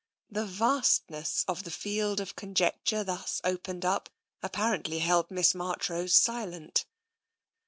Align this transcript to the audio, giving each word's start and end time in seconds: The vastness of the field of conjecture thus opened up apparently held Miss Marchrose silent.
The 0.31 0.47
vastness 0.47 1.45
of 1.47 1.61
the 1.63 1.69
field 1.69 2.19
of 2.19 2.35
conjecture 2.35 3.03
thus 3.03 3.39
opened 3.43 3.85
up 3.85 4.09
apparently 4.41 4.97
held 4.97 5.29
Miss 5.29 5.53
Marchrose 5.53 6.15
silent. 6.15 6.87